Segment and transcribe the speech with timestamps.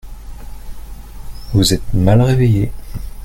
[1.53, 2.71] Vous êtes mal réveillé.